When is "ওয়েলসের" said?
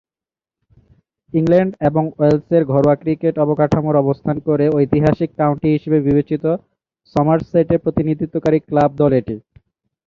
2.11-2.63